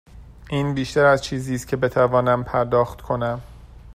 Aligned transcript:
این 0.49 0.73
بیشتر 0.73 1.05
از 1.05 1.21
چیزی 1.23 1.55
است 1.55 1.67
که 1.67 1.77
بتوانم 1.77 2.43
پرداخت 2.43 3.01
کنم. 3.01 3.41